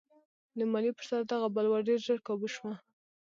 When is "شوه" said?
2.55-2.73